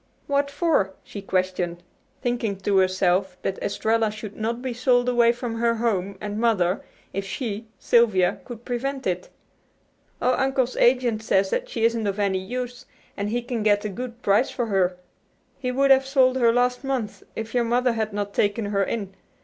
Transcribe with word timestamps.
"What 0.25 0.49
for?" 0.49 0.95
she 1.03 1.21
questioned, 1.21 1.83
thinking 2.23 2.55
to 2.61 2.77
herself 2.79 3.37
that 3.43 3.61
Estralla 3.61 4.09
should 4.09 4.35
not 4.35 4.59
be 4.59 4.73
sold 4.73 5.07
away 5.07 5.31
from 5.31 5.59
her 5.59 5.75
home 5.75 6.17
and 6.19 6.39
mother 6.39 6.81
if 7.13 7.23
she, 7.23 7.67
Sylvia, 7.77 8.41
could 8.43 8.65
prevent 8.65 9.05
it. 9.05 9.29
"Oh, 10.19 10.33
Uncle's 10.33 10.75
agent 10.77 11.21
says 11.21 11.53
she 11.67 11.85
isn't 11.85 12.07
of 12.07 12.17
any 12.17 12.39
use, 12.39 12.87
and 13.15 13.29
he 13.29 13.43
can 13.43 13.61
get 13.61 13.85
a 13.85 13.89
good 13.89 14.23
price 14.23 14.49
for 14.49 14.65
her. 14.65 14.97
He 15.59 15.71
would 15.71 15.91
have 15.91 16.07
sold 16.07 16.35
her 16.37 16.51
last 16.51 16.83
month 16.83 17.21
if 17.35 17.53
your 17.53 17.63
mother 17.63 17.93
had 17.93 18.11
not 18.11 18.33
taken 18.33 18.65
her 18.65 18.83
in. 18.83 19.13